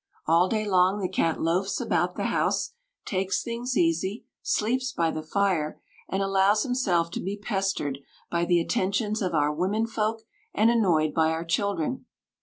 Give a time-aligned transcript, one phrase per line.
[0.25, 2.71] All day long the cat loafs about the house,
[3.05, 7.99] takes things easy, sleeps by the fire, and allows himself to be pestered
[8.31, 10.23] by the attentions of our womenfolk
[10.55, 12.05] and annoyed by our children.